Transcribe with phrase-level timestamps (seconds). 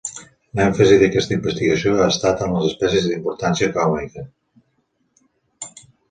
[0.59, 4.25] L'èmfasi d'aquesta investigació ha estat en les espècies d'importància econòmica.